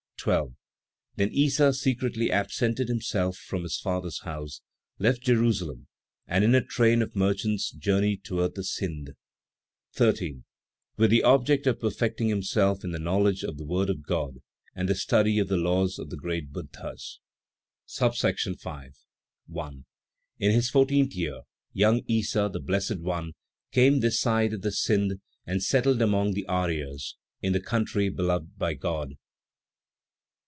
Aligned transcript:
12. 0.23 0.53
Then 1.15 1.31
Issa 1.33 1.73
secretly 1.73 2.29
absented 2.31 2.89
himself 2.89 3.37
from 3.37 3.63
his 3.63 3.79
father's 3.79 4.19
house; 4.21 4.61
left 4.99 5.23
Jerusalem, 5.23 5.87
and, 6.27 6.43
in 6.43 6.53
a 6.53 6.63
train 6.63 7.01
of 7.01 7.15
merchants, 7.15 7.71
journeyed 7.71 8.23
toward 8.23 8.53
the 8.53 8.63
Sindh, 8.63 9.15
13. 9.93 10.43
With 10.95 11.09
the 11.09 11.23
object 11.23 11.65
of 11.65 11.79
perfecting 11.79 12.27
himself 12.29 12.83
in 12.83 12.91
the 12.91 12.99
knowledge 12.99 13.43
of 13.43 13.57
the 13.57 13.65
word 13.65 13.89
of 13.89 14.05
God 14.05 14.43
and 14.75 14.87
the 14.87 14.93
study 14.93 15.39
of 15.39 15.47
the 15.47 15.57
laws 15.57 15.97
of 15.97 16.11
the 16.11 16.17
great 16.17 16.51
Buddhas. 16.53 17.19
V. 17.87 18.55
1. 19.47 19.85
In 20.37 20.51
his 20.51 20.69
fourteenth 20.69 21.15
year, 21.15 21.41
young 21.73 22.03
Issa, 22.07 22.47
the 22.53 22.59
Blessed 22.59 22.99
One, 23.01 23.33
came 23.71 24.01
this 24.01 24.19
side 24.19 24.53
of 24.53 24.61
the 24.61 24.71
Sindh 24.71 25.19
and 25.47 25.63
settled 25.63 25.99
among 25.99 26.33
the 26.33 26.45
Aryas, 26.47 27.15
in 27.41 27.53
the 27.53 27.59
country 27.59 28.07
beloved 28.09 28.55
by 28.59 28.75
God. 28.75 29.15